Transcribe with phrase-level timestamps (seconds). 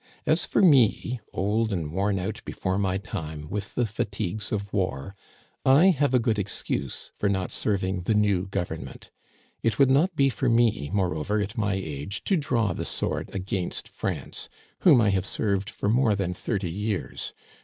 [0.25, 5.15] As for me, old and worn out before my time with the fatigues of war,
[5.63, 9.11] I have a good excuse for not serving the new government.
[9.61, 13.87] It would not be for me, moreover, at my age, to draw the sword against
[13.87, 17.35] France, whom I have served for more than thirty years.